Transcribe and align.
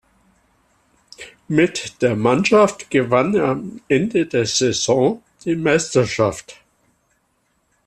Mit 1.47 2.01
der 2.01 2.15
Mannschaft 2.15 2.89
gewann 2.89 3.35
er 3.35 3.49
am 3.49 3.81
Ende 3.87 4.25
der 4.25 4.47
Saison 4.47 5.21
die 5.45 5.55
Meisterschaft. 5.55 6.59